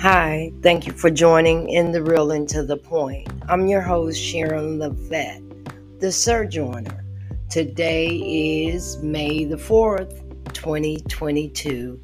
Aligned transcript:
Hi, 0.00 0.50
thank 0.62 0.86
you 0.86 0.94
for 0.94 1.10
joining 1.10 1.68
in 1.68 1.92
the 1.92 2.02
real 2.02 2.30
and 2.30 2.48
to 2.48 2.62
the 2.62 2.78
point. 2.78 3.28
I'm 3.50 3.66
your 3.66 3.82
host, 3.82 4.18
Sharon 4.18 4.78
Levette, 4.78 6.00
the 6.00 6.10
Sojourner. 6.10 7.04
Today 7.50 8.06
is 8.06 8.96
May 9.02 9.44
the 9.44 9.56
4th, 9.56 10.54
2022, 10.54 12.00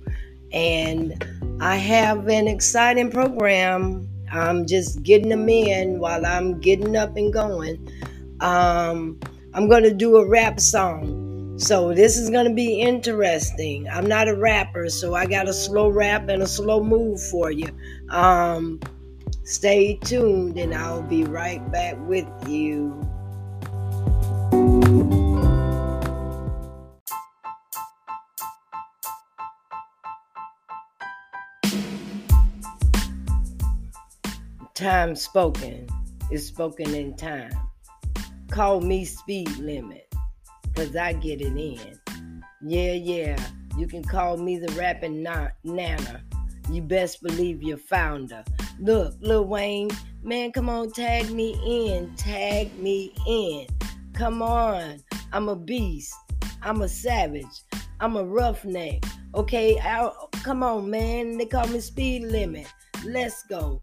and 0.52 1.24
I 1.62 1.76
have 1.76 2.28
an 2.28 2.48
exciting 2.48 3.10
program. 3.10 4.06
I'm 4.30 4.66
just 4.66 5.02
getting 5.02 5.30
them 5.30 5.48
in 5.48 5.98
while 5.98 6.26
I'm 6.26 6.60
getting 6.60 6.96
up 6.96 7.16
and 7.16 7.32
going. 7.32 7.90
Um, 8.40 9.18
I'm 9.54 9.70
going 9.70 9.84
to 9.84 9.94
do 9.94 10.16
a 10.16 10.28
rap 10.28 10.60
song 10.60 11.26
so 11.58 11.94
this 11.94 12.18
is 12.18 12.28
going 12.28 12.46
to 12.46 12.52
be 12.52 12.82
interesting. 12.82 13.88
I'm 13.88 14.06
not 14.06 14.28
a 14.28 14.36
rapper, 14.36 14.90
so 14.90 15.14
I 15.14 15.24
got 15.24 15.48
a 15.48 15.54
slow 15.54 15.88
rap 15.88 16.28
and 16.28 16.42
a 16.42 16.46
slow 16.46 16.84
move 16.84 17.18
for 17.30 17.50
you. 17.50 17.68
Um, 18.10 18.80
stay 19.44 19.98
tuned, 20.04 20.56
and 20.58 20.74
I'll 20.74 21.02
be 21.02 21.24
right 21.24 21.60
back 21.72 21.96
with 22.06 22.26
you. 22.48 23.02
Time 34.74 35.16
spoken 35.16 35.88
is 36.30 36.46
spoken 36.46 36.94
in 36.94 37.16
time. 37.16 37.50
Call 38.50 38.80
me 38.80 39.04
speed 39.04 39.48
limit 39.56 40.14
because 40.62 40.94
I 40.94 41.14
get 41.14 41.40
it 41.40 41.56
in. 41.56 41.98
Yeah, 42.62 42.92
yeah, 42.92 43.38
you 43.78 43.86
can 43.86 44.04
call 44.04 44.36
me 44.36 44.58
the 44.58 44.72
rapping 44.74 45.22
na- 45.22 45.48
Nana. 45.64 46.22
You 46.70 46.82
best 46.82 47.22
believe 47.22 47.62
you're 47.62 47.78
founder. 47.78 48.44
Look, 48.78 49.14
Lil 49.20 49.44
Wayne, 49.44 49.90
man, 50.22 50.52
come 50.52 50.68
on, 50.68 50.90
tag 50.90 51.30
me 51.30 51.58
in, 51.64 52.14
tag 52.16 52.76
me 52.78 53.12
in. 53.26 53.66
Come 54.12 54.42
on, 54.42 55.02
I'm 55.32 55.48
a 55.48 55.56
beast. 55.56 56.14
I'm 56.62 56.82
a 56.82 56.88
savage. 56.88 57.44
I'm 58.00 58.16
a 58.16 58.24
roughneck. 58.24 59.04
Okay, 59.34 59.78
I'll, 59.78 60.28
come 60.42 60.62
on, 60.62 60.90
man. 60.90 61.38
They 61.38 61.46
call 61.46 61.66
me 61.68 61.80
speed 61.80 62.24
limit. 62.24 62.66
Let's 63.04 63.44
go. 63.44 63.82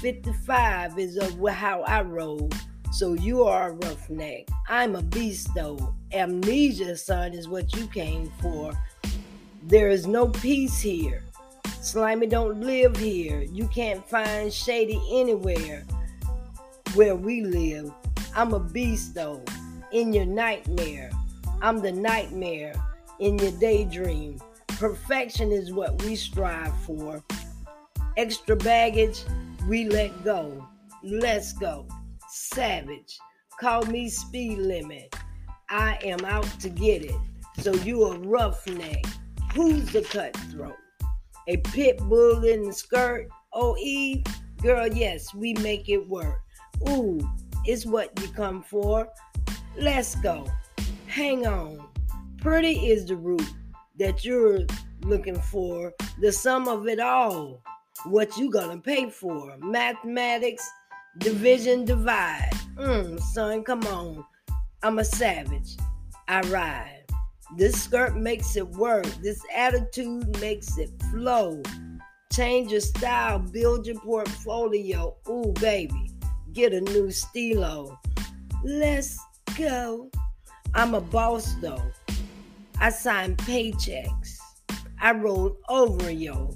55 0.00 0.98
is 0.98 1.16
of 1.16 1.38
how 1.48 1.82
I 1.82 2.02
roll. 2.02 2.48
So 2.92 3.14
you 3.14 3.44
are 3.44 3.70
a 3.70 3.72
roughneck. 3.72 4.48
I'm 4.68 4.96
a 4.96 5.02
beast, 5.02 5.48
though. 5.54 5.94
Amnesia, 6.12 6.96
son, 6.96 7.32
is 7.32 7.48
what 7.48 7.74
you 7.74 7.86
came 7.88 8.32
for. 8.40 8.72
There 9.64 9.90
is 9.90 10.06
no 10.06 10.28
peace 10.28 10.80
here. 10.80 11.22
Slimy 11.82 12.28
don't 12.28 12.60
live 12.60 12.96
here. 12.96 13.42
You 13.42 13.66
can't 13.66 14.08
find 14.08 14.52
Shady 14.52 15.02
anywhere 15.10 15.84
where 16.94 17.16
we 17.16 17.42
live. 17.42 17.92
I'm 18.36 18.54
a 18.54 18.60
beast, 18.60 19.16
though, 19.16 19.42
in 19.90 20.12
your 20.12 20.24
nightmare. 20.24 21.10
I'm 21.60 21.80
the 21.80 21.90
nightmare 21.90 22.72
in 23.18 23.36
your 23.36 23.50
daydream. 23.58 24.40
Perfection 24.68 25.50
is 25.50 25.72
what 25.72 26.00
we 26.04 26.14
strive 26.14 26.72
for. 26.82 27.20
Extra 28.16 28.54
baggage, 28.54 29.24
we 29.66 29.86
let 29.86 30.22
go. 30.22 30.64
Let's 31.02 31.52
go. 31.52 31.88
Savage. 32.28 33.18
Call 33.58 33.84
me 33.86 34.08
speed 34.08 34.58
limit. 34.58 35.16
I 35.68 35.98
am 36.04 36.24
out 36.26 36.48
to 36.60 36.68
get 36.68 37.04
it. 37.04 37.20
So 37.58 37.74
you 37.74 38.04
a 38.04 38.18
roughneck. 38.18 39.04
Who's 39.54 39.90
the 39.90 40.02
cutthroat? 40.02 40.76
A 41.48 41.56
pit 41.58 41.98
bull 41.98 42.44
in 42.44 42.64
the 42.64 42.72
skirt? 42.72 43.28
Oh, 43.52 43.76
Eve? 43.78 44.24
Girl, 44.62 44.86
yes, 44.86 45.34
we 45.34 45.54
make 45.54 45.88
it 45.88 46.08
work. 46.08 46.40
Ooh, 46.88 47.20
it's 47.64 47.84
what 47.84 48.10
you 48.20 48.28
come 48.28 48.62
for. 48.62 49.08
Let's 49.76 50.14
go. 50.16 50.46
Hang 51.06 51.46
on. 51.46 51.88
Pretty 52.38 52.90
is 52.90 53.06
the 53.06 53.16
root 53.16 53.48
that 53.98 54.24
you're 54.24 54.60
looking 55.02 55.40
for. 55.40 55.92
The 56.20 56.32
sum 56.32 56.68
of 56.68 56.86
it 56.86 57.00
all. 57.00 57.62
What 58.04 58.36
you 58.36 58.50
gonna 58.50 58.78
pay 58.78 59.10
for? 59.10 59.56
Mathematics, 59.58 60.68
Division 61.18 61.84
divide. 61.84 62.50
Mm, 62.76 63.20
son, 63.20 63.62
come 63.64 63.82
on. 63.86 64.24
I'm 64.82 64.98
a 64.98 65.04
savage. 65.04 65.76
I 66.26 66.40
ride. 66.48 67.01
This 67.56 67.82
skirt 67.82 68.16
makes 68.16 68.56
it 68.56 68.68
work. 68.70 69.04
This 69.22 69.40
attitude 69.54 70.40
makes 70.40 70.78
it 70.78 70.90
flow. 71.10 71.62
Change 72.32 72.72
your 72.72 72.80
style, 72.80 73.38
build 73.38 73.86
your 73.86 74.00
portfolio. 74.00 75.14
Ooh, 75.28 75.52
baby, 75.60 76.10
get 76.52 76.72
a 76.72 76.80
new 76.80 77.10
stilo. 77.10 77.98
Let's 78.64 79.18
go. 79.58 80.10
I'm 80.74 80.94
a 80.94 81.00
boss 81.00 81.54
though. 81.60 81.82
I 82.80 82.88
sign 82.88 83.36
paychecks. 83.36 84.38
I 85.00 85.12
roll 85.12 85.58
over 85.68 86.10
yo. 86.10 86.54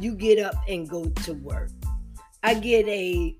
You 0.00 0.14
get 0.14 0.38
up 0.38 0.54
and 0.68 0.88
go 0.88 1.04
to 1.06 1.34
work. 1.34 1.70
I 2.42 2.54
get 2.54 2.86
a 2.88 3.36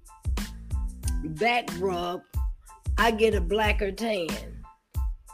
back 1.25 1.69
rub, 1.79 2.21
I 2.99 3.11
get 3.13 3.35
a 3.35 3.41
blacker 3.41 3.93
tan. 3.93 4.58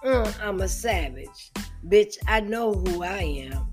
Uh, 0.04 0.31
I'm 0.42 0.60
a 0.60 0.69
savage. 0.69 1.50
Bitch, 1.88 2.19
I 2.28 2.41
know 2.41 2.75
who 2.75 3.03
I 3.03 3.48
am. 3.50 3.66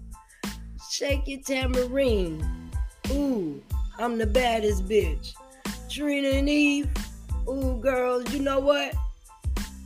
Shake 0.90 1.28
your 1.28 1.42
tambourine. 1.42 2.72
Ooh, 3.12 3.62
I'm 4.00 4.18
the 4.18 4.28
baddest 4.28 4.88
bitch. 4.88 5.34
Trina 5.90 6.30
and 6.30 6.48
Eve. 6.48 6.90
Ooh, 7.50 7.78
girls, 7.82 8.34
you 8.34 8.40
know 8.40 8.62
what? 8.62 8.96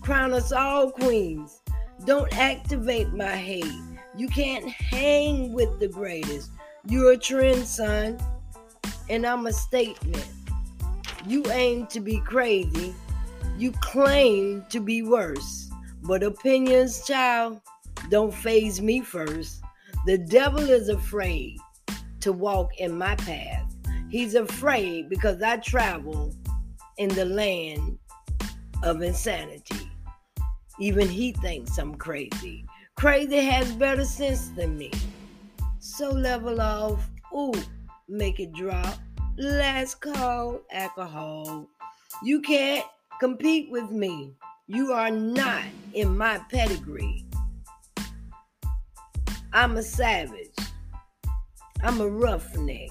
Crown 0.02 0.34
us 0.34 0.52
all 0.52 0.92
queens. 0.92 1.62
Don't 2.06 2.32
activate 2.38 3.12
my 3.12 3.36
hate. 3.36 3.66
You 4.16 4.28
can't 4.28 4.70
hang 4.70 5.52
with 5.52 5.80
the 5.80 5.88
greatest. 5.88 6.52
You're 6.88 7.14
a 7.14 7.18
trend, 7.18 7.66
son. 7.66 8.20
And 9.10 9.26
I'm 9.26 9.48
a 9.48 9.54
statement. 9.54 10.28
You 11.26 11.44
aim 11.48 11.88
to 11.88 12.00
be 12.00 12.20
crazy. 12.20 12.94
You 13.58 13.72
claim 13.82 14.64
to 14.70 14.80
be 14.80 15.02
worse. 15.02 15.72
But 16.08 16.22
opinions, 16.22 17.04
child, 17.06 17.62
don't 18.12 18.32
phase 18.32 18.80
me 18.80 19.02
first. 19.02 19.64
The 20.06 20.20
devil 20.20 20.70
is 20.70 20.90
afraid 20.90 21.58
to 22.20 22.32
walk 22.32 22.78
in 22.78 22.96
my 22.96 23.16
path. 23.16 23.66
He's 24.10 24.36
afraid 24.36 25.10
because 25.10 25.42
I 25.42 25.58
travel 25.58 26.32
in 26.98 27.10
the 27.10 27.26
land 27.26 27.98
of 28.84 29.02
insanity. 29.02 29.90
Even 30.80 31.08
he 31.08 31.32
thinks 31.32 31.78
I'm 31.80 31.96
crazy. 31.96 32.66
Crazy 32.96 33.38
has 33.38 33.72
better 33.72 34.06
sense 34.06 34.50
than 34.50 34.78
me. 34.78 34.92
So 35.80 36.12
level 36.12 36.62
off. 36.62 37.10
Ooh, 37.34 37.54
make 38.08 38.40
it 38.40 38.54
drop. 38.54 39.00
Let's 39.38 39.96
call 39.96 40.62
alcohol. 40.72 41.68
You 42.24 42.42
can't 42.42 42.86
compete 43.20 43.72
with 43.72 43.90
me. 43.90 44.36
You 44.68 44.94
are 44.94 45.12
not 45.12 45.62
in 45.94 46.18
my 46.18 46.40
pedigree. 46.50 47.24
I'm 49.54 49.78
a 49.78 49.84
savage. 49.84 50.56
I'm 51.84 52.02
a 52.02 52.08
roughneck. 52.08 52.90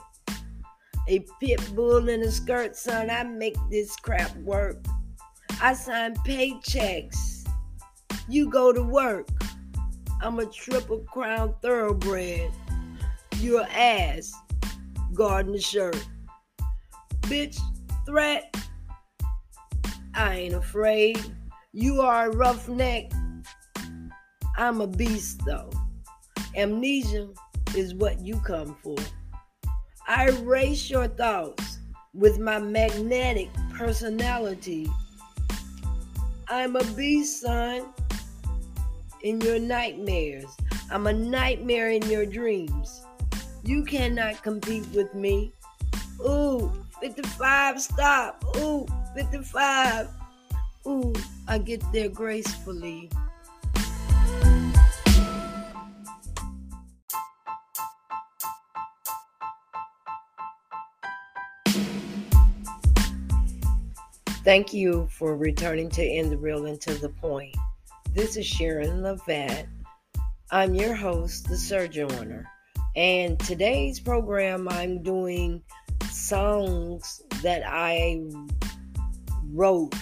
A 1.08 1.26
pit 1.40 1.60
bull 1.74 2.08
in 2.08 2.22
a 2.22 2.30
skirt, 2.30 2.76
son. 2.76 3.10
I 3.10 3.24
make 3.24 3.56
this 3.72 3.96
crap 3.96 4.36
work. 4.36 4.84
I 5.60 5.74
sign 5.74 6.14
paychecks. 6.18 7.44
You 8.28 8.48
go 8.48 8.72
to 8.72 8.82
work. 8.82 9.26
I'm 10.22 10.38
a 10.38 10.46
triple 10.46 11.00
crown 11.12 11.56
thoroughbred. 11.60 12.52
You're 13.40 13.66
ass. 13.72 14.32
The 15.12 15.60
shirt. 15.60 16.06
Bitch, 17.22 17.58
threat. 18.06 18.56
I 20.14 20.34
ain't 20.36 20.54
afraid. 20.54 21.18
You 21.76 22.02
are 22.02 22.30
a 22.30 22.36
roughneck. 22.36 23.10
I'm 24.56 24.80
a 24.80 24.86
beast, 24.86 25.40
though. 25.44 25.70
Amnesia 26.56 27.30
is 27.76 27.96
what 27.96 28.20
you 28.20 28.38
come 28.46 28.76
for. 28.80 28.96
I 30.06 30.28
erase 30.28 30.88
your 30.88 31.08
thoughts 31.08 31.80
with 32.12 32.38
my 32.38 32.60
magnetic 32.60 33.48
personality. 33.76 34.88
I'm 36.46 36.76
a 36.76 36.84
beast, 36.92 37.40
son, 37.40 37.86
in 39.22 39.40
your 39.40 39.58
nightmares. 39.58 40.46
I'm 40.92 41.08
a 41.08 41.12
nightmare 41.12 41.90
in 41.90 42.08
your 42.08 42.24
dreams. 42.24 43.04
You 43.64 43.82
cannot 43.82 44.44
compete 44.44 44.86
with 44.94 45.12
me. 45.12 45.52
Ooh, 46.20 46.70
55, 47.00 47.82
stop. 47.82 48.44
Ooh, 48.58 48.86
55 49.16 50.08
ooh, 50.86 51.12
I 51.48 51.58
get 51.58 51.82
there 51.92 52.08
gracefully. 52.08 53.10
Thank 64.44 64.74
you 64.74 65.08
for 65.10 65.36
returning 65.36 65.88
to 65.90 66.02
End 66.04 66.30
the 66.30 66.36
Real 66.36 66.66
and 66.66 66.78
to 66.82 66.92
the 66.94 67.08
Point. 67.08 67.56
This 68.12 68.36
is 68.36 68.44
Sharon 68.44 69.02
Levant. 69.02 69.66
I'm 70.50 70.74
your 70.74 70.94
host, 70.94 71.48
the 71.48 71.56
Sojourner. 71.56 72.46
And 72.94 73.40
today's 73.40 73.98
program, 73.98 74.68
I'm 74.68 75.02
doing 75.02 75.62
songs 76.10 77.22
that 77.42 77.62
I 77.66 78.22
wrote 79.50 79.94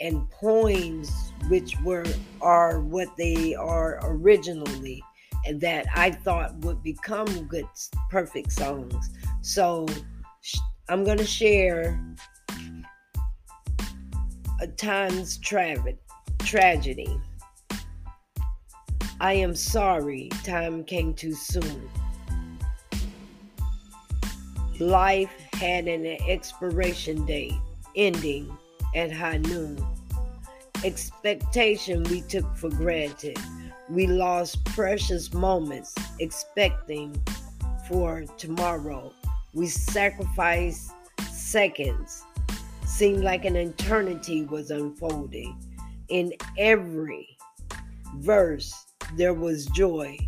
and 0.00 0.28
poems 0.30 1.32
which 1.48 1.78
were 1.80 2.04
are 2.40 2.80
what 2.80 3.08
they 3.16 3.54
are 3.54 3.98
originally 4.02 5.02
and 5.46 5.60
that 5.60 5.86
I 5.94 6.10
thought 6.10 6.56
would 6.58 6.82
become 6.82 7.26
good 7.44 7.66
perfect 8.10 8.52
songs. 8.52 9.10
So 9.42 9.86
I'm 10.88 11.04
going 11.04 11.18
to 11.18 11.26
share 11.26 12.00
a 14.60 14.66
time's 14.66 15.38
tra- 15.38 15.76
tragedy. 16.40 17.20
I 19.20 19.34
am 19.34 19.54
sorry 19.54 20.28
time 20.44 20.84
came 20.84 21.14
too 21.14 21.32
soon. 21.32 21.88
Life 24.78 25.32
had 25.54 25.88
an 25.88 26.04
expiration 26.28 27.24
date 27.24 27.54
ending 27.94 28.56
at 28.94 29.12
high 29.12 29.38
noon. 29.38 29.84
Expectation 30.84 32.02
we 32.04 32.20
took 32.22 32.56
for 32.56 32.70
granted. 32.70 33.38
We 33.88 34.06
lost 34.06 34.64
precious 34.64 35.32
moments 35.32 35.94
expecting 36.18 37.20
for 37.88 38.24
tomorrow. 38.36 39.12
We 39.54 39.68
sacrificed 39.68 40.92
seconds. 41.30 42.24
Seemed 42.84 43.22
like 43.22 43.44
an 43.44 43.56
eternity 43.56 44.44
was 44.44 44.70
unfolding. 44.70 45.56
In 46.08 46.32
every 46.58 47.36
verse, 48.16 48.72
there 49.16 49.34
was 49.34 49.66
joy. 49.66 50.18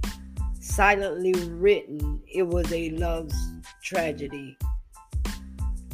Silently 0.61 1.33
written, 1.51 2.21
it 2.27 2.47
was 2.47 2.73
a 2.73 2.91
love's 2.91 3.37
tragedy. 3.83 4.57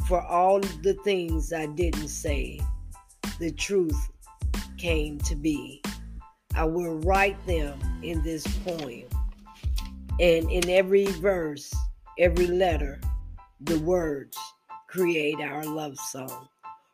For 0.07 0.21
all 0.21 0.59
the 0.59 0.95
things 1.03 1.51
I 1.51 1.65
didn't 1.65 2.09
say, 2.09 2.59
the 3.39 3.51
truth 3.51 3.97
came 4.77 5.17
to 5.21 5.35
be. 5.35 5.81
I 6.53 6.65
will 6.65 6.99
write 6.99 7.43
them 7.47 7.79
in 8.03 8.21
this 8.21 8.45
poem. 8.59 9.05
And 10.19 10.51
in 10.51 10.69
every 10.69 11.07
verse, 11.07 11.73
every 12.19 12.45
letter, 12.45 13.01
the 13.61 13.79
words 13.79 14.37
create 14.87 15.41
our 15.41 15.63
love 15.63 15.97
song. 15.97 16.49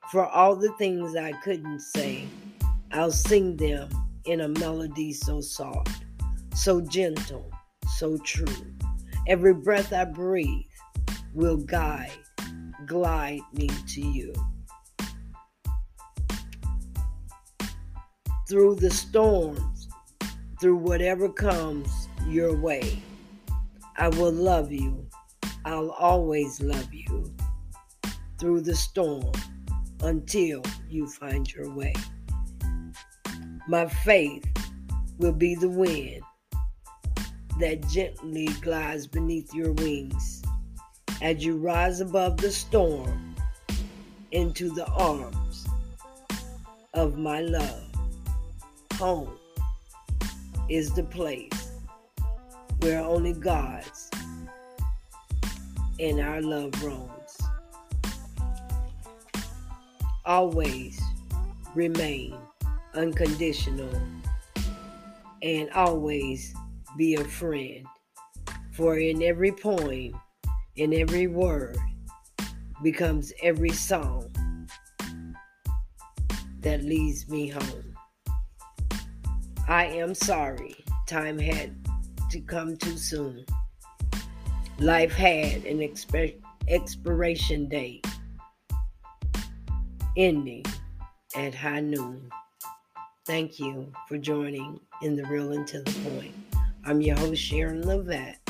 For 0.09 0.25
all 0.25 0.55
the 0.55 0.71
things 0.77 1.13
I 1.17 1.33
couldn't 1.33 1.81
say, 1.81 2.29
I'll 2.93 3.11
sing 3.11 3.57
them 3.57 3.89
in 4.23 4.39
a 4.39 4.47
melody 4.47 5.11
so 5.11 5.41
soft, 5.41 6.05
so 6.55 6.79
gentle, 6.79 7.51
so 7.97 8.17
true. 8.19 8.65
Every 9.27 9.53
breath 9.53 9.91
I 9.91 10.05
breathe 10.05 10.63
will 11.33 11.57
guide 11.57 12.11
glide 12.91 13.39
me 13.53 13.69
to 13.87 14.01
you. 14.01 14.33
Through 18.49 18.75
the 18.75 18.89
storms, 18.89 19.87
through 20.59 20.75
whatever 20.75 21.29
comes 21.29 22.09
your 22.27 22.53
way, 22.53 23.01
I 23.95 24.09
will 24.09 24.33
love 24.33 24.73
you. 24.73 25.07
I'll 25.63 25.91
always 25.91 26.59
love 26.59 26.93
you. 26.93 27.33
Through 28.37 28.59
the 28.59 28.75
storm 28.75 29.31
until 30.01 30.61
you 30.89 31.07
find 31.07 31.49
your 31.53 31.73
way. 31.73 31.93
My 33.69 33.85
faith 33.85 34.43
will 35.17 35.31
be 35.31 35.55
the 35.55 35.69
wind 35.69 36.23
that 37.57 37.87
gently 37.87 38.47
glides 38.59 39.07
beneath 39.07 39.53
your 39.53 39.71
wings 39.71 40.40
as 41.21 41.45
you 41.45 41.57
rise 41.57 42.01
above 42.01 42.37
the 42.37 42.51
storm 42.51 43.35
into 44.31 44.73
the 44.73 44.87
arms 44.87 45.67
of 46.95 47.17
my 47.17 47.41
love. 47.41 47.83
Home 48.95 49.37
is 50.67 50.93
the 50.93 51.03
place 51.03 51.71
where 52.79 53.01
only 53.01 53.33
God's 53.33 54.09
and 55.99 56.19
our 56.19 56.41
love 56.41 56.71
roams. 56.83 57.37
Always 60.25 60.99
remain 61.75 62.35
unconditional 62.95 64.01
and 65.43 65.69
always 65.71 66.53
be 66.97 67.15
a 67.15 67.23
friend. 67.23 67.85
For 68.71 68.97
in 68.97 69.21
every 69.21 69.51
poem, 69.51 70.19
in 70.75 70.93
every 70.93 71.27
word 71.27 71.77
becomes 72.81 73.33
every 73.43 73.71
song 73.71 74.31
that 76.61 76.83
leads 76.83 77.27
me 77.27 77.47
home. 77.47 77.95
I 79.67 79.85
am 79.85 80.15
sorry 80.15 80.75
time 81.07 81.37
had 81.37 81.75
to 82.29 82.39
come 82.39 82.77
too 82.77 82.97
soon. 82.97 83.45
Life 84.79 85.13
had 85.13 85.65
an 85.65 85.79
exp- 85.79 86.41
expiration 86.67 87.67
date 87.67 88.05
ending 90.17 90.65
at 91.35 91.53
high 91.53 91.81
noon. 91.81 92.29
Thank 93.25 93.59
you 93.59 93.91
for 94.07 94.17
joining 94.17 94.79
in 95.01 95.15
the 95.15 95.25
real 95.25 95.51
and 95.51 95.67
to 95.67 95.81
the 95.81 96.09
point. 96.09 96.33
I'm 96.85 97.01
your 97.01 97.17
host, 97.17 97.41
Sharon 97.41 97.83
Levette. 97.83 98.40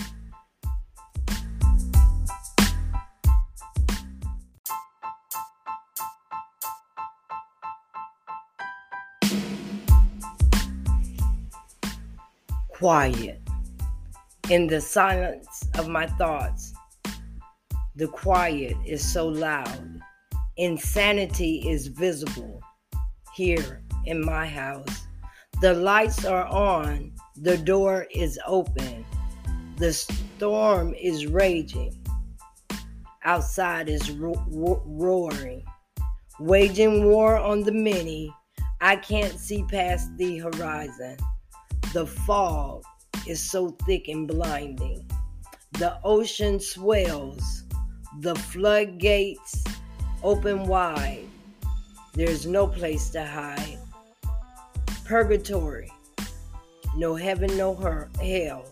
Quiet. 12.82 13.40
In 14.50 14.66
the 14.66 14.82
silence 14.82 15.68
of 15.78 15.88
my 15.88 16.08
thoughts, 16.08 16.74
the 17.96 18.08
quiet 18.08 18.76
is 18.84 19.06
so 19.06 19.28
loud. 19.28 20.00
Insanity 20.58 21.70
is 21.70 21.86
visible 21.86 22.60
here 23.36 23.84
in 24.08 24.26
my 24.26 24.48
house. 24.48 25.06
The 25.62 25.76
lights 25.76 26.26
are 26.26 26.48
on, 26.48 27.14
the 27.36 27.56
door 27.56 28.08
is 28.10 28.40
open, 28.48 29.06
the 29.78 29.94
storm 29.94 30.96
is 30.96 31.28
raging. 31.28 31.94
Outside 33.24 33.90
is 33.90 34.10
ro- 34.10 34.44
ro- 34.50 34.82
roaring, 34.88 35.64
waging 36.40 37.06
war 37.06 37.38
on 37.38 37.62
the 37.62 37.74
many. 37.74 38.34
I 38.82 38.96
can't 38.96 39.38
see 39.38 39.64
past 39.70 40.18
the 40.18 40.40
horizon. 40.40 41.18
The 41.94 42.06
fog 42.06 42.86
is 43.28 43.42
so 43.42 43.76
thick 43.86 44.08
and 44.08 44.26
blinding. 44.26 45.06
The 45.74 45.98
ocean 46.06 46.58
swells, 46.58 47.64
the 48.22 48.34
floodgates 48.34 49.62
open 50.24 50.68
wide. 50.68 51.28
There's 52.14 52.48
no 52.48 52.66
place 52.66 53.10
to 53.10 53.26
hide. 53.26 53.78
Purgatory, 55.04 55.92
no 56.96 57.14
heaven, 57.16 57.58
no 57.58 57.76
hell. 58.22 58.66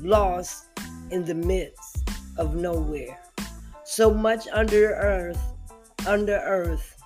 Lost 0.00 0.68
in 1.10 1.26
the 1.26 1.34
midst 1.34 2.08
of 2.38 2.54
nowhere. 2.54 3.20
So 3.84 4.14
much 4.14 4.48
under 4.50 4.94
earth, 4.94 5.40
under 6.06 6.38
earth, 6.38 6.96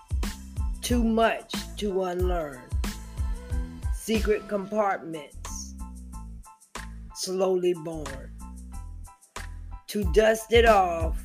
too 0.80 1.02
much 1.02 1.52
to 1.78 2.04
unlearn 2.04 2.71
secret 4.04 4.48
compartments 4.48 5.76
slowly 7.14 7.72
born. 7.84 8.32
To 9.86 10.02
dust 10.12 10.52
it 10.52 10.66
off 10.66 11.22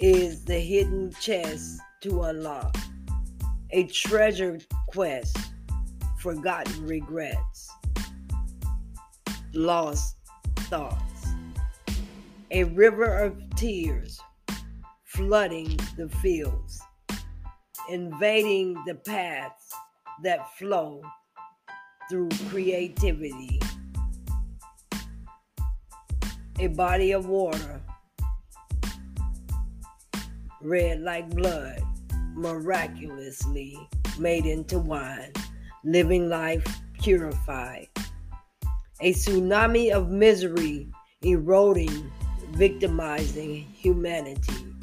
is 0.00 0.46
the 0.46 0.58
hidden 0.58 1.12
chest 1.20 1.78
to 2.00 2.22
unlock, 2.22 2.74
a 3.72 3.84
treasure 3.88 4.58
quest, 4.86 5.36
forgotten 6.20 6.86
regrets, 6.86 7.70
lost 9.52 10.16
thoughts, 10.70 11.26
a 12.50 12.64
river 12.64 13.14
of 13.18 13.36
tears 13.56 14.18
flooding 15.04 15.78
the 15.98 16.08
fields, 16.22 16.80
invading 17.90 18.72
the 18.86 18.94
paths 18.94 19.70
that 20.22 20.56
flow 20.56 21.02
through 22.10 22.28
creativity. 22.48 23.60
A 26.58 26.66
body 26.68 27.12
of 27.12 27.26
water 27.26 27.80
red 30.60 31.00
like 31.00 31.28
blood, 31.30 31.80
miraculously 32.34 33.78
made 34.18 34.44
into 34.44 34.78
wine, 34.78 35.32
living 35.84 36.28
life 36.28 36.64
purified. 37.00 37.88
A 39.00 39.12
tsunami 39.12 39.92
of 39.92 40.10
misery 40.10 40.88
eroding, 41.22 42.10
victimizing 42.50 43.66
humanity, 43.72 44.74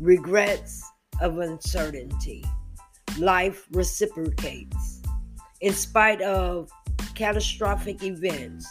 regrets 0.00 0.84
of 1.20 1.38
uncertainty. 1.38 2.44
Life 3.18 3.66
reciprocates. 3.72 5.00
In 5.62 5.72
spite 5.72 6.20
of 6.20 6.70
catastrophic 7.14 8.02
events, 8.02 8.68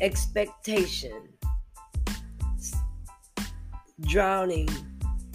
expectation, 0.00 1.28
drowning, 4.02 4.68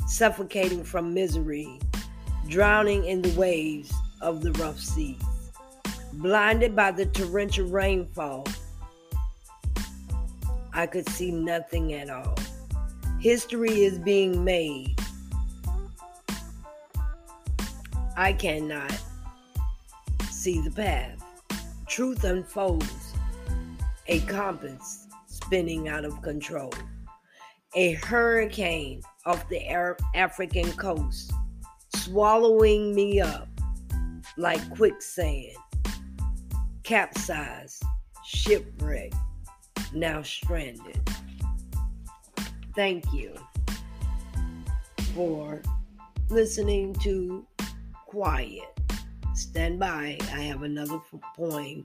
suffocating 0.08 0.84
from 0.84 1.14
misery, 1.14 1.80
drowning 2.48 3.04
in 3.04 3.22
the 3.22 3.38
waves 3.38 3.94
of 4.22 4.42
the 4.42 4.54
rough 4.54 4.80
seas, 4.80 5.22
blinded 6.14 6.74
by 6.74 6.92
the 6.92 7.06
torrential 7.08 7.68
rainfall. 7.68 8.46
I 10.74 10.88
could 10.88 11.10
see 11.10 11.32
nothing 11.32 11.94
at 11.94 12.10
all. 12.10 12.36
History 13.20 13.84
is 13.84 14.00
being 14.00 14.46
made. 14.46 14.97
I 18.20 18.34
cannot 18.34 18.92
see 20.32 20.60
the 20.60 20.72
path. 20.72 21.24
Truth 21.88 22.24
unfolds. 22.24 23.14
A 24.08 24.22
compass 24.22 25.06
spinning 25.28 25.88
out 25.88 26.04
of 26.04 26.20
control. 26.24 26.74
A 27.76 27.92
hurricane 27.94 29.04
off 29.28 29.48
the 29.50 29.64
African 30.16 30.72
coast, 30.74 31.32
swallowing 31.96 32.96
me 32.96 33.22
up 33.22 33.50
like 34.36 34.68
quicksand. 34.76 35.56
Capsized, 36.82 37.84
shipwrecked, 38.26 39.14
now 39.94 40.24
stranded. 40.24 41.08
Thank 42.74 43.14
you 43.14 43.36
for 45.14 45.62
listening 46.30 46.96
to 46.96 47.46
Quiet. 48.18 48.74
Stand 49.36 49.80
by, 49.80 50.18
I 50.34 50.40
have 50.40 50.64
another 50.64 51.00
poem 51.36 51.84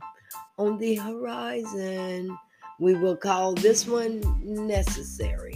on 0.57 0.79
the 0.79 0.95
horizon. 0.95 2.39
We 2.81 2.95
will 2.95 3.19
call 3.19 3.53
this 3.53 3.87
one 3.87 4.23
necessary. 4.43 5.55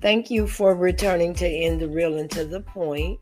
Thank 0.00 0.28
you 0.28 0.48
for 0.48 0.74
returning 0.74 1.34
to 1.34 1.46
End 1.46 1.80
the 1.80 1.88
Real 1.88 2.18
and 2.18 2.28
to 2.32 2.44
the 2.44 2.62
Point. 2.62 3.20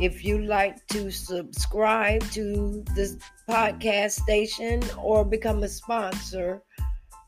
If 0.00 0.24
you'd 0.24 0.46
like 0.46 0.86
to 0.86 1.10
subscribe 1.10 2.22
to 2.30 2.82
this 2.94 3.18
podcast 3.46 4.12
station 4.12 4.82
or 4.96 5.26
become 5.26 5.62
a 5.62 5.68
sponsor, 5.68 6.62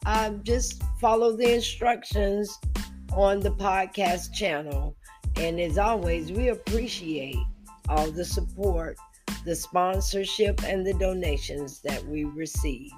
um, 0.06 0.42
just 0.42 0.82
follow 0.98 1.36
the 1.36 1.52
instructions 1.52 2.58
on 3.12 3.40
the 3.40 3.50
podcast 3.50 4.32
channel. 4.32 4.96
And 5.36 5.60
as 5.60 5.76
always, 5.76 6.32
we 6.32 6.48
appreciate 6.48 7.36
all 7.90 8.10
the 8.10 8.24
support, 8.24 8.96
the 9.44 9.54
sponsorship, 9.54 10.64
and 10.64 10.86
the 10.86 10.94
donations 10.94 11.82
that 11.82 12.02
we 12.06 12.24
receive. 12.24 12.90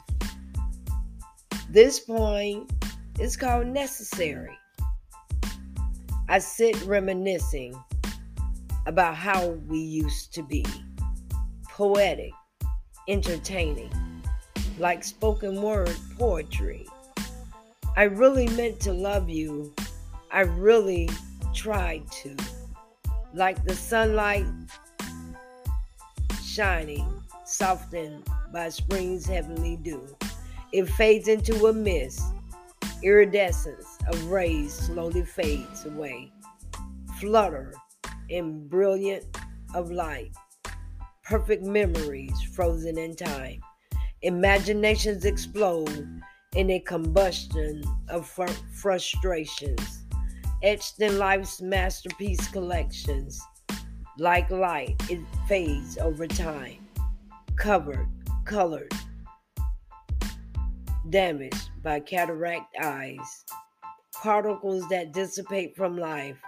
This 1.69 1.99
point 1.99 2.73
is 3.19 3.37
called 3.37 3.66
Necessary. 3.66 4.57
I 6.28 6.38
sit 6.38 6.81
reminiscing 6.85 7.75
about 8.86 9.14
how 9.16 9.48
we 9.68 9.78
used 9.78 10.34
to 10.34 10.42
be 10.42 10.64
poetic, 11.68 12.32
entertaining, 13.08 13.90
like 14.78 15.04
spoken 15.04 15.60
word 15.60 15.96
poetry. 16.18 16.86
I 17.96 18.04
really 18.04 18.48
meant 18.48 18.80
to 18.80 18.92
love 18.92 19.28
you. 19.28 19.74
I 20.30 20.40
really 20.40 21.08
tried 21.54 22.10
to. 22.22 22.36
Like 23.32 23.64
the 23.64 23.74
sunlight 23.74 24.46
shining, 26.42 27.22
softened 27.44 28.24
by 28.52 28.68
spring's 28.68 29.26
heavenly 29.26 29.76
dew. 29.76 30.16
It 30.72 30.88
fades 30.88 31.28
into 31.28 31.66
a 31.66 31.72
mist 31.72 32.22
Iridescence 33.04 33.98
of 34.08 34.30
rays 34.30 34.72
slowly 34.72 35.26
fades 35.26 35.84
away. 35.84 36.32
Flutter 37.20 37.74
in 38.28 38.66
brilliant 38.69 39.25
of 39.75 39.90
light. 39.90 40.33
Perfect 41.23 41.64
memories 41.64 42.40
frozen 42.54 42.99
in 42.99 43.16
time. 43.16 43.61
Imaginations 44.23 45.25
explode 45.25 46.21
in 46.54 46.71
a 46.71 46.81
combustion 46.81 47.83
of 48.09 48.26
fr- 48.26 48.47
frustrations. 48.73 50.04
Etched 50.62 51.00
in 51.00 51.19
life's 51.19 51.61
masterpiece 51.61 52.49
collections. 52.49 53.40
Like 54.19 54.50
light, 54.50 54.95
it 55.11 55.21
fades 55.49 55.99
over 55.99 56.26
time. 56.26 56.87
Covered, 57.57 58.09
colored, 58.45 58.93
damaged 61.11 61.71
by 61.83 62.00
cataract 62.00 62.75
eyes, 62.81 63.45
particles 64.23 64.88
that 64.88 65.12
dissipate 65.12 65.76
from 65.76 65.99
life. 65.99 66.38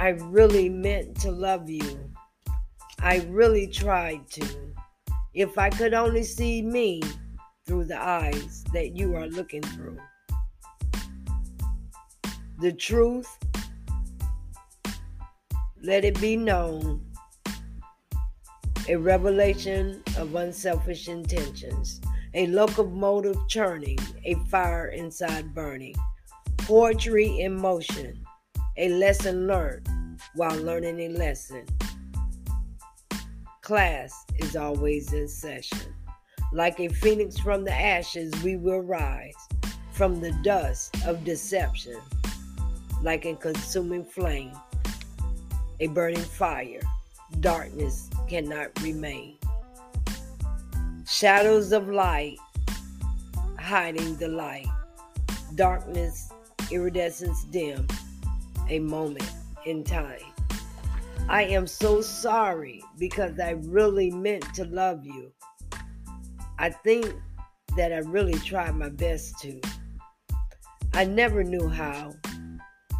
I 0.00 0.08
really 0.08 0.70
meant 0.70 1.14
to 1.20 1.30
love 1.30 1.68
you. 1.68 2.10
I 3.00 3.18
really 3.28 3.66
tried 3.66 4.30
to. 4.30 4.46
If 5.34 5.58
I 5.58 5.68
could 5.68 5.92
only 5.92 6.22
see 6.22 6.62
me 6.62 7.02
through 7.66 7.84
the 7.84 8.02
eyes 8.02 8.64
that 8.72 8.96
you 8.96 9.14
are 9.14 9.26
looking 9.26 9.60
through. 9.60 9.98
The 12.60 12.72
truth, 12.72 13.28
let 15.82 16.06
it 16.06 16.18
be 16.18 16.34
known, 16.34 17.04
a 18.88 18.96
revelation 18.96 20.02
of 20.16 20.34
unselfish 20.34 21.08
intentions 21.08 22.00
a 22.32 22.46
locomotive 22.46 23.36
churning, 23.48 23.98
a 24.24 24.34
fire 24.48 24.88
inside 24.88 25.52
burning, 25.54 25.94
poetry 26.56 27.40
in 27.40 27.54
motion, 27.54 28.24
a 28.76 28.88
lesson 28.88 29.46
learned 29.46 29.88
while 30.34 30.56
learning 30.56 31.00
a 31.00 31.08
lesson. 31.08 31.64
Class 33.62 34.24
is 34.38 34.56
always 34.56 35.12
in 35.12 35.28
session. 35.28 35.94
Like 36.52 36.80
a 36.80 36.88
phoenix 36.88 37.38
from 37.38 37.64
the 37.64 37.72
ashes, 37.72 38.32
we 38.42 38.56
will 38.56 38.80
rise 38.80 39.34
from 39.92 40.20
the 40.20 40.32
dust 40.42 40.96
of 41.06 41.24
deception, 41.24 42.00
like 43.02 43.24
a 43.24 43.34
consuming 43.34 44.04
flame, 44.04 44.52
a 45.78 45.86
burning 45.88 46.20
fire. 46.22 46.80
Darkness 47.40 48.10
cannot 48.28 48.70
remain. 48.82 49.36
Shadows 51.06 51.72
of 51.72 51.88
light 51.88 52.38
hiding 53.60 54.16
the 54.16 54.26
light. 54.26 54.66
Darkness, 55.54 56.32
iridescence 56.72 57.44
dim. 57.44 57.86
A 58.70 58.78
moment 58.78 59.28
in 59.66 59.82
time. 59.82 60.20
I 61.28 61.42
am 61.42 61.66
so 61.66 62.00
sorry 62.00 62.84
because 62.98 63.40
I 63.40 63.50
really 63.50 64.12
meant 64.12 64.54
to 64.54 64.64
love 64.64 65.04
you. 65.04 65.32
I 66.56 66.70
think 66.70 67.12
that 67.76 67.92
I 67.92 67.98
really 67.98 68.38
tried 68.38 68.76
my 68.76 68.88
best 68.88 69.40
to. 69.40 69.60
I 70.92 71.04
never 71.04 71.42
knew 71.42 71.66
how. 71.66 72.12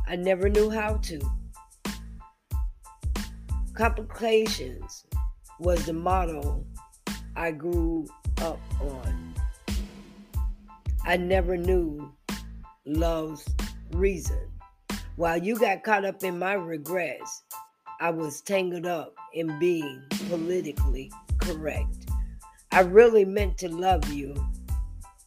I 0.09 0.17
never 0.17 0.49
knew 0.49 0.71
how 0.71 0.97
to. 0.97 1.21
Complications 3.75 5.05
was 5.61 5.87
the 5.87 5.93
motto 5.93 6.65
I 7.37 7.53
grew 7.53 8.09
up 8.43 8.59
on. 8.81 9.35
I 11.05 11.17
never 11.17 11.57
knew 11.57 12.13
love's 12.85 13.49
reason. 13.93 14.49
While 15.21 15.37
you 15.37 15.59
got 15.59 15.83
caught 15.83 16.07
up 16.07 16.25
in 16.25 16.39
my 16.39 16.55
regrets, 16.55 17.43
I 18.01 18.09
was 18.09 18.41
tangled 18.41 18.87
up 18.87 19.15
in 19.35 19.59
being 19.59 20.03
politically 20.31 21.13
correct. 21.37 22.09
I 22.73 22.81
really 22.81 23.27
meant 23.27 23.59
to 23.59 23.69
love 23.69 24.11
you, 24.11 24.35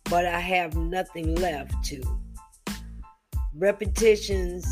but 0.06 0.26
I 0.26 0.40
have 0.40 0.76
nothing 0.76 1.36
left 1.36 1.76
to. 1.86 2.02
Repetitions 3.54 4.66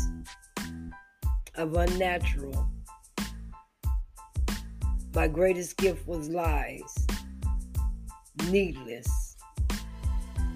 of 1.54 1.76
unnatural 1.76 2.68
My 5.14 5.28
greatest 5.28 5.76
gift 5.76 6.04
was 6.08 6.30
lies, 6.30 7.06
needless, 8.48 9.36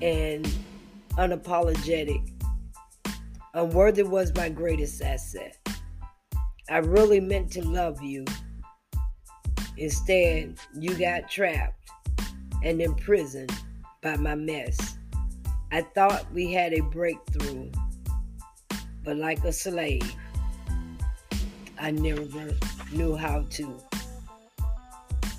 and 0.02 0.44
unapologetic. 1.12 2.35
Unworthy 3.56 4.02
was 4.02 4.34
my 4.34 4.50
greatest 4.50 5.00
asset. 5.00 5.56
I 6.68 6.76
really 6.76 7.20
meant 7.20 7.50
to 7.52 7.66
love 7.66 8.02
you. 8.02 8.26
Instead, 9.78 10.58
you 10.78 10.94
got 10.94 11.30
trapped 11.30 11.90
and 12.62 12.82
imprisoned 12.82 13.50
by 14.02 14.18
my 14.18 14.34
mess. 14.34 14.98
I 15.72 15.80
thought 15.80 16.30
we 16.34 16.52
had 16.52 16.74
a 16.74 16.80
breakthrough, 16.80 17.70
but 19.02 19.16
like 19.16 19.42
a 19.42 19.52
slave, 19.52 20.14
I 21.80 21.92
never 21.92 22.52
knew 22.92 23.16
how 23.16 23.46
to. 23.52 23.78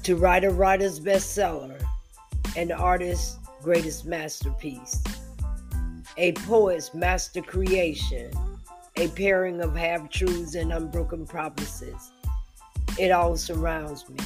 To 0.02 0.16
write 0.16 0.44
a 0.44 0.50
writer's 0.50 1.00
bestseller, 1.00 1.80
and 2.56 2.72
an 2.72 2.80
artist's 2.80 3.38
greatest 3.62 4.08
masterpiece, 4.08 5.04
a 6.18 6.32
poet's 6.34 6.94
master 6.96 7.42
creation, 7.42 8.32
a 8.96 9.08
pairing 9.10 9.62
of 9.62 9.76
half 9.76 10.10
truths 10.10 10.56
and 10.56 10.74
unbroken 10.74 11.28
promises. 11.28 12.12
It 12.98 13.12
all 13.12 13.38
surrounds 13.38 14.10
me. 14.10 14.18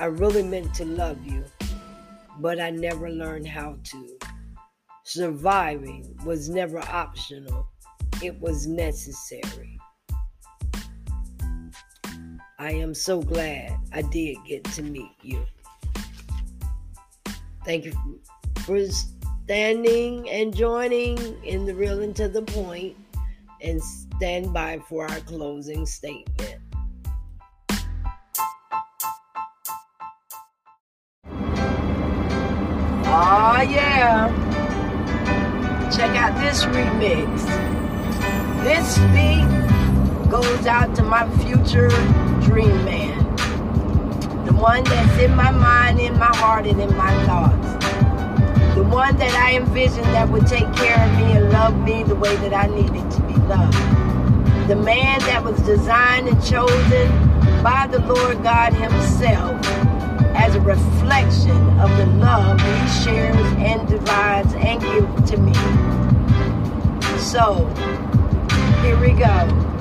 I 0.00 0.06
really 0.06 0.42
meant 0.42 0.74
to 0.74 0.84
love 0.84 1.24
you, 1.24 1.44
but 2.40 2.60
I 2.60 2.70
never 2.70 3.10
learned 3.10 3.46
how 3.46 3.76
to. 3.84 4.18
Surviving 5.04 6.18
was 6.24 6.48
never 6.48 6.80
optional, 6.80 7.68
it 8.22 8.38
was 8.40 8.66
necessary. 8.66 9.78
I 12.58 12.72
am 12.72 12.92
so 12.92 13.22
glad 13.22 13.78
I 13.92 14.02
did 14.02 14.36
get 14.46 14.64
to 14.64 14.82
meet 14.82 15.12
you. 15.22 15.46
Thank 17.64 17.84
you 17.84 17.92
for 18.64 18.76
standing 19.48 20.28
and 20.28 20.54
joining 20.54 21.16
in 21.42 21.64
the 21.64 21.72
real 21.74 22.02
and 22.02 22.14
to 22.14 22.28
the 22.28 22.42
point, 22.42 22.94
and 23.62 23.82
stand 23.82 24.52
by 24.52 24.78
for 24.90 25.10
our 25.10 25.20
closing 25.20 25.86
statement. 25.86 26.58
Oh, 33.06 33.66
yeah. 33.66 34.28
Check 35.96 36.14
out 36.14 36.38
this 36.42 36.64
remix. 36.66 37.26
This 38.64 38.98
beat 39.14 40.30
goes 40.30 40.66
out 40.66 40.94
to 40.96 41.02
my 41.02 41.26
future 41.38 41.88
dream 42.42 42.84
man. 42.84 43.16
The 44.44 44.52
one 44.52 44.84
that's 44.84 45.22
in 45.22 45.34
my 45.34 45.50
mind, 45.52 46.00
in 46.00 46.18
my 46.18 46.36
heart, 46.36 46.66
and 46.66 46.78
in 46.78 46.94
my 46.98 47.24
thoughts. 47.24 47.78
One 48.90 49.16
that 49.18 49.34
I 49.34 49.56
envisioned 49.56 50.06
that 50.06 50.30
would 50.30 50.46
take 50.46 50.72
care 50.74 51.04
of 51.04 51.18
me 51.18 51.32
and 51.32 51.50
love 51.50 51.78
me 51.78 52.04
the 52.04 52.14
way 52.14 52.34
that 52.36 52.54
I 52.54 52.66
needed 52.68 53.10
to 53.10 53.22
be 53.22 53.34
loved. 53.46 53.76
The 54.66 54.76
man 54.76 55.20
that 55.20 55.44
was 55.44 55.60
designed 55.60 56.28
and 56.28 56.42
chosen 56.42 57.08
by 57.62 57.86
the 57.90 58.00
Lord 58.00 58.42
God 58.42 58.72
Himself 58.72 59.60
as 60.34 60.54
a 60.54 60.60
reflection 60.60 61.78
of 61.80 61.94
the 61.98 62.06
love 62.16 62.58
He 62.60 63.04
shares 63.04 63.36
and 63.58 63.86
divides 63.86 64.54
and 64.54 64.80
gives 64.80 65.30
to 65.32 65.36
me. 65.36 65.52
So, 67.18 67.66
here 68.82 68.98
we 68.98 69.12
go. 69.12 69.77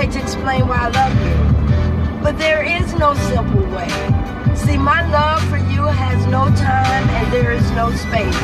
Way 0.00 0.06
to 0.06 0.18
explain 0.18 0.66
why 0.66 0.78
I 0.78 0.88
love 0.88 1.14
you, 1.26 2.22
but 2.22 2.38
there 2.38 2.62
is 2.62 2.94
no 2.94 3.12
simple 3.28 3.60
way. 3.76 3.90
See, 4.56 4.78
my 4.78 5.04
love 5.10 5.42
for 5.50 5.58
you 5.58 5.82
has 5.84 6.26
no 6.26 6.46
time 6.56 7.04
and 7.18 7.30
there 7.30 7.52
is 7.52 7.70
no 7.72 7.92
space. 7.92 8.40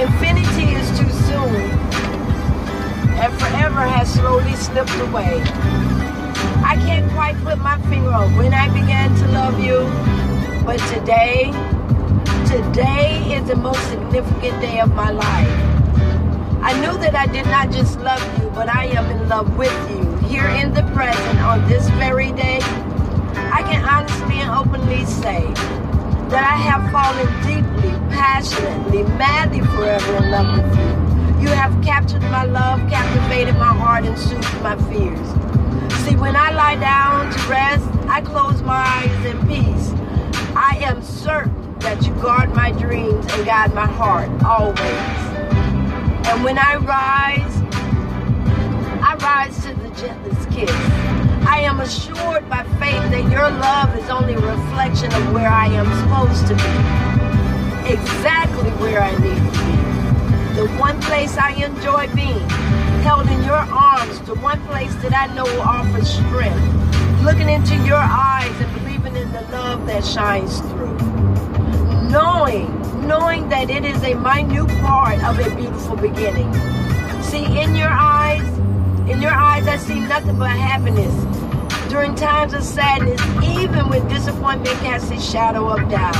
Infinity 0.00 0.72
is 0.72 0.88
too 0.98 1.10
soon, 1.28 1.60
and 3.20 3.30
forever 3.40 3.82
has 3.82 4.14
slowly 4.14 4.54
slipped 4.54 4.98
away. 5.00 5.42
I 6.64 6.76
can't 6.86 7.12
quite 7.12 7.36
put 7.44 7.58
my 7.58 7.78
finger 7.90 8.12
on 8.12 8.34
when 8.36 8.54
I 8.54 8.68
began 8.72 9.14
to 9.16 9.26
love 9.32 9.60
you, 9.60 9.80
but 10.64 10.78
today, 10.94 11.52
today 12.48 13.36
is 13.36 13.46
the 13.48 13.56
most 13.56 13.86
significant 13.90 14.62
day 14.62 14.80
of 14.80 14.94
my 14.94 15.10
life. 15.10 15.52
I 16.62 16.72
knew 16.80 16.96
that 17.04 17.14
I 17.14 17.26
did 17.26 17.44
not 17.46 17.70
just 17.70 18.00
love 18.00 18.24
you, 18.40 18.48
but 18.54 18.74
I 18.74 18.86
am 18.86 19.04
in 19.10 19.28
love 19.28 19.58
with 19.58 19.90
you. 19.90 20.03
Here 20.28 20.46
in 20.46 20.72
the 20.74 20.82
present, 20.94 21.40
on 21.40 21.66
this 21.68 21.88
very 21.90 22.32
day, 22.32 22.58
I 23.52 23.62
can 23.62 23.84
honestly 23.84 24.40
and 24.40 24.50
openly 24.50 25.04
say 25.04 25.42
that 26.30 26.42
I 26.42 26.56
have 26.56 26.90
fallen 26.90 27.28
deeply, 27.42 27.90
passionately, 28.10 29.02
madly 29.16 29.60
forever 29.60 30.16
in 30.16 30.30
love 30.30 30.56
with 30.56 30.78
you. 30.78 31.48
You 31.48 31.48
have 31.48 31.84
captured 31.84 32.22
my 32.22 32.44
love, 32.44 32.80
captivated 32.90 33.54
my 33.56 33.74
heart, 33.74 34.04
and 34.04 34.18
soothed 34.18 34.62
my 34.62 34.76
fears. 34.88 35.28
See, 36.04 36.16
when 36.16 36.34
I 36.36 36.50
lie 36.50 36.76
down 36.76 37.32
to 37.32 37.48
rest, 37.48 37.88
I 38.08 38.20
close 38.20 38.62
my 38.62 38.76
eyes 38.76 39.26
in 39.26 39.46
peace. 39.46 39.92
I 40.56 40.78
am 40.82 41.02
certain 41.02 41.78
that 41.80 42.04
you 42.06 42.14
guard 42.14 42.54
my 42.54 42.72
dreams 42.72 43.26
and 43.32 43.44
guide 43.44 43.74
my 43.74 43.86
heart 43.86 44.30
always. 44.42 44.78
And 46.26 46.42
when 46.42 46.58
I 46.58 46.76
rise, 46.76 47.63
I 49.14 49.46
rise 49.46 49.56
to 49.62 49.72
the 49.74 49.90
gentlest 49.90 50.50
kiss. 50.50 50.70
I 51.46 51.60
am 51.60 51.78
assured 51.78 52.50
by 52.50 52.64
faith 52.80 53.04
that 53.12 53.30
your 53.30 53.48
love 53.48 53.96
is 53.96 54.10
only 54.10 54.34
a 54.34 54.40
reflection 54.40 55.12
of 55.14 55.32
where 55.32 55.48
I 55.48 55.66
am 55.66 55.86
supposed 56.02 56.48
to 56.48 56.54
be. 56.58 57.92
Exactly 57.94 58.70
where 58.82 59.00
I 59.00 59.12
need 59.18 59.38
to 59.38 59.50
be. 59.54 60.54
The 60.56 60.66
one 60.80 61.00
place 61.02 61.38
I 61.38 61.52
enjoy 61.52 62.12
being. 62.12 62.48
Held 63.06 63.28
in 63.28 63.44
your 63.44 63.54
arms, 63.54 64.18
the 64.22 64.34
one 64.34 64.60
place 64.66 64.92
that 64.96 65.14
I 65.14 65.32
know 65.32 65.44
will 65.44 65.62
offer 65.62 66.04
strength. 66.04 67.22
Looking 67.22 67.48
into 67.48 67.76
your 67.86 68.02
eyes 68.02 68.50
and 68.60 68.74
believing 68.82 69.14
in 69.14 69.30
the 69.30 69.42
love 69.52 69.86
that 69.86 70.04
shines 70.04 70.58
through. 70.58 70.98
Knowing, 72.10 72.66
knowing 73.06 73.48
that 73.50 73.70
it 73.70 73.84
is 73.84 74.02
a 74.02 74.14
minute 74.14 74.68
part 74.80 75.22
of 75.22 75.38
a 75.38 75.54
beautiful 75.54 75.94
beginning. 75.94 76.52
See, 77.22 77.44
in 77.60 77.76
your 77.76 77.90
eyes, 77.90 78.42
in 79.08 79.20
your 79.20 79.32
eyes, 79.32 79.68
I 79.68 79.76
see 79.76 80.00
nothing 80.00 80.38
but 80.38 80.50
happiness. 80.50 81.14
During 81.90 82.14
times 82.14 82.54
of 82.54 82.62
sadness, 82.62 83.20
even 83.44 83.88
when 83.88 84.06
disappointment 84.08 84.76
casts 84.80 85.10
a 85.10 85.20
shadow 85.20 85.68
of 85.68 85.88
doubt. 85.90 86.16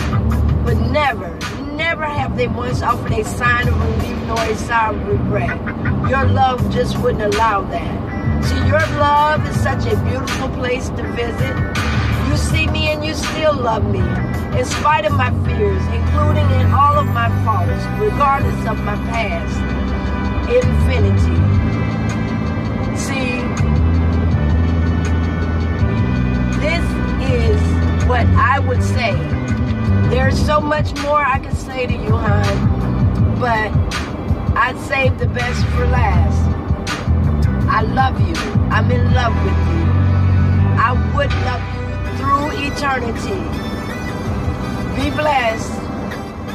But 0.65 0.77
never, 0.93 1.31
never 1.73 2.05
have 2.05 2.37
they 2.37 2.47
once 2.47 2.83
offered 2.83 3.13
a 3.13 3.25
sign 3.25 3.69
of 3.69 3.81
relief 3.81 4.19
nor 4.27 4.39
a 4.39 4.55
sign 4.57 4.95
of 4.95 5.09
regret. 5.09 5.59
Your 6.11 6.27
love 6.27 6.61
just 6.71 6.99
wouldn't 6.99 7.35
allow 7.35 7.63
that. 7.63 8.45
See, 8.45 8.57
your 8.67 8.87
love 9.01 9.47
is 9.49 9.59
such 9.63 9.87
a 9.87 9.97
beautiful 10.05 10.49
place 10.51 10.91
to 10.91 11.03
visit. 11.13 11.57
You 12.29 12.37
see 12.37 12.67
me 12.67 12.89
and 12.89 13.05
you 13.05 13.15
still 13.15 13.55
love 13.55 13.85
me, 13.91 14.01
in 14.59 14.65
spite 14.67 15.07
of 15.07 15.13
my 15.13 15.31
fears, 15.47 15.83
including 15.87 16.49
in 16.61 16.71
all 16.73 16.99
of 16.99 17.07
my 17.07 17.29
faults, 17.45 17.85
regardless 17.99 18.67
of 18.69 18.79
my 18.85 18.97
past. 19.09 19.57
Infinity. 20.53 21.44
Would 28.75 28.83
say. 28.83 29.15
There's 30.11 30.39
so 30.45 30.61
much 30.61 30.93
more 31.03 31.25
I 31.25 31.39
could 31.39 31.57
say 31.57 31.87
to 31.87 31.93
you, 31.93 32.11
hon, 32.11 33.39
but 33.39 33.71
I'd 34.57 34.77
save 34.89 35.19
the 35.19 35.27
best 35.27 35.65
for 35.67 35.87
last. 35.87 36.43
I 37.69 37.83
love 37.83 38.21
you. 38.21 38.35
I'm 38.71 38.91
in 38.91 39.15
love 39.15 39.35
with 39.45 39.61
you. 39.71 39.85
I 40.87 40.91
would 41.15 41.33
love 41.49 41.65
you 41.75 41.87
through 42.19 42.47
eternity. 42.67 43.43
Be 44.99 45.11
blessed 45.11 45.73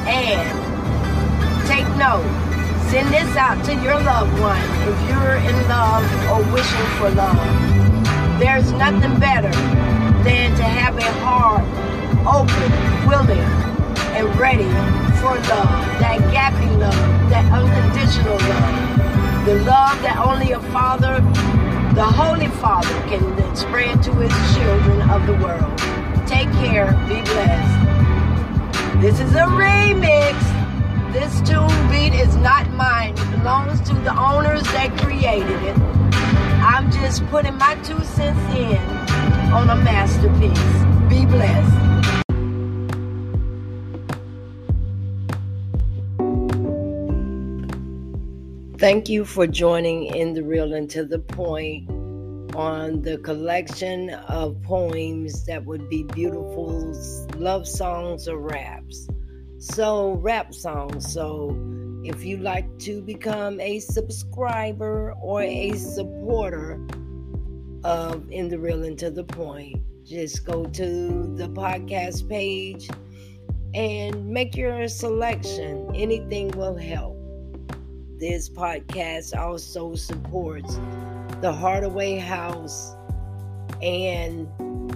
and 0.08 0.48
take 1.68 1.88
note. 1.96 2.28
Send 2.92 3.14
this 3.14 3.36
out 3.38 3.64
to 3.66 3.76
your 3.76 4.00
loved 4.02 4.38
one 4.42 4.66
if 4.90 4.98
you're 5.10 5.38
in 5.38 5.58
love 5.70 6.04
or 6.32 6.54
wishing 6.54 6.90
for 6.98 7.12
love. 7.12 8.40
There's 8.40 8.72
nothing 8.74 9.20
better 9.20 9.52
than 10.24 10.56
to 10.58 10.64
have 10.64 10.98
a 10.98 11.12
heart 11.22 11.89
open, 12.28 12.70
willing, 13.08 13.48
and 14.16 14.28
ready 14.40 14.70
for 15.20 15.36
love. 15.36 15.70
That 16.00 16.18
agape 16.20 16.80
love, 16.80 17.30
that 17.30 17.46
unconditional 17.52 18.38
love. 18.38 19.46
The 19.46 19.56
love 19.64 20.02
that 20.02 20.18
only 20.24 20.52
a 20.52 20.60
father, 20.72 21.22
the 21.96 22.04
Holy 22.04 22.48
Father, 22.48 22.94
can 23.08 23.56
spread 23.56 24.04
to 24.04 24.14
his 24.14 24.34
children 24.56 25.10
of 25.10 25.26
the 25.26 25.34
world. 25.44 25.78
Take 26.28 26.52
care. 26.62 26.92
Be 27.08 27.22
blessed. 27.22 29.02
This 29.02 29.20
is 29.20 29.34
a 29.34 29.48
remix. 29.48 30.38
This 31.14 31.42
tune 31.42 31.90
beat 31.90 32.14
is 32.14 32.36
not 32.36 32.70
mine. 32.72 33.14
It 33.18 33.32
belongs 33.32 33.82
to 33.90 33.96
the 33.96 34.16
owners 34.16 34.64
that 34.74 34.96
created 35.00 35.64
it. 35.64 35.78
I'm 36.62 36.92
just 36.92 37.26
putting 37.28 37.58
my 37.58 37.76
two 37.84 38.04
cents 38.04 38.56
in 38.56 38.78
on 39.52 39.70
a 39.70 39.76
masterpiece. 39.76 41.10
Be 41.10 41.26
blessed. 41.26 41.99
Thank 48.80 49.10
you 49.10 49.26
for 49.26 49.46
joining 49.46 50.06
in 50.06 50.34
the 50.34 50.42
real 50.42 50.74
and 50.74 50.90
to 50.92 51.04
the 51.04 51.20
point 51.20 51.90
on 52.56 53.02
the 53.02 53.18
collection 53.18 54.10
of 54.10 54.56
poems 54.64 55.46
that 55.48 55.66
would 55.66 55.90
be 55.90 56.04
beautiful 56.04 56.96
love 57.36 57.68
songs 57.68 58.30
or 58.30 58.38
raps. 58.40 59.10
So, 59.58 60.12
rap 60.22 60.54
songs. 60.54 61.12
So, 61.12 61.54
if 62.06 62.24
you 62.24 62.38
like 62.38 62.80
to 62.80 63.02
become 63.02 63.60
a 63.60 63.80
subscriber 63.80 65.14
or 65.22 65.42
a 65.42 65.74
supporter 65.74 66.80
of 67.84 68.32
In 68.32 68.48
the 68.48 68.60
Real 68.60 68.86
and 68.86 68.98
to 69.00 69.12
the 69.12 69.26
Point, 69.26 69.76
just 70.06 70.46
go 70.46 70.64
to 70.64 71.36
the 71.36 71.50
podcast 71.50 72.30
page 72.30 72.88
and 73.74 74.26
make 74.30 74.56
your 74.56 74.88
selection. 74.88 75.92
Anything 75.94 76.48
will 76.52 76.78
help 76.78 77.09
this 78.20 78.50
podcast 78.50 79.38
also 79.38 79.96
supports 79.96 80.78
the 81.42 81.52
Hardaway 81.52 82.18
House 82.18 82.96
and 83.82 84.48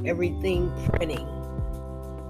everything 0.06 0.72
printing. 0.90 1.28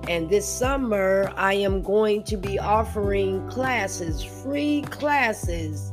And 0.07 0.29
this 0.29 0.47
summer, 0.47 1.33
I 1.35 1.53
am 1.53 1.81
going 1.81 2.23
to 2.25 2.37
be 2.37 2.59
offering 2.59 3.47
classes, 3.49 4.23
free 4.23 4.83
classes 4.83 5.91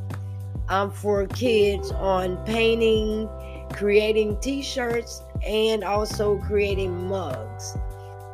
um, 0.68 0.90
for 0.90 1.26
kids 1.28 1.92
on 1.92 2.36
painting, 2.44 3.28
creating 3.72 4.38
t 4.40 4.62
shirts, 4.62 5.22
and 5.46 5.82
also 5.82 6.38
creating 6.40 7.08
mugs, 7.08 7.76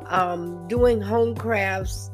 um, 0.07 0.67
doing 0.67 1.01
home 1.01 1.37
crafts 1.37 2.11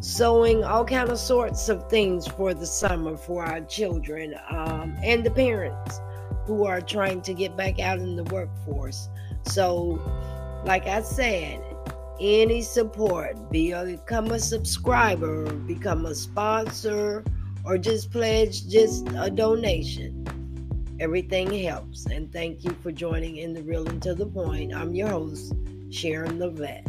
sewing 0.00 0.62
all 0.62 0.84
kind 0.84 1.08
of 1.08 1.18
sorts 1.18 1.68
of 1.68 1.88
things 1.88 2.26
for 2.26 2.52
the 2.52 2.66
summer 2.66 3.16
for 3.16 3.44
our 3.44 3.60
children 3.62 4.34
um, 4.50 4.96
and 5.02 5.24
the 5.24 5.30
parents 5.30 6.00
who 6.44 6.64
are 6.64 6.80
trying 6.80 7.20
to 7.22 7.34
get 7.34 7.56
back 7.56 7.80
out 7.80 7.98
in 7.98 8.14
the 8.14 8.24
workforce. 8.24 9.08
So 9.44 10.00
like 10.64 10.86
i 10.86 11.00
said 11.00 11.62
any 12.18 12.60
support 12.62 13.52
become 13.52 14.32
a 14.32 14.38
subscriber 14.38 15.52
become 15.52 16.06
a 16.06 16.14
sponsor 16.14 17.22
or 17.64 17.78
just 17.78 18.10
pledge 18.10 18.68
just 18.68 19.06
a 19.18 19.30
donation. 19.30 20.24
Everything 20.98 21.52
helps 21.52 22.06
and 22.06 22.32
thank 22.32 22.64
you 22.64 22.70
for 22.82 22.90
joining 22.90 23.36
in 23.36 23.52
the 23.52 23.62
real 23.62 23.86
and 23.88 24.02
to 24.02 24.14
the 24.14 24.26
point. 24.26 24.74
I'm 24.74 24.94
your 24.94 25.08
host 25.08 25.54
sharon 25.90 26.38
levette 26.38 26.86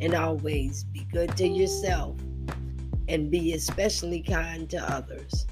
and 0.00 0.14
always 0.14 0.84
be 0.84 1.06
good 1.12 1.36
to 1.36 1.46
yourself 1.46 2.16
and 3.08 3.30
be 3.30 3.54
especially 3.54 4.22
kind 4.22 4.68
to 4.70 4.78
others. 4.78 5.46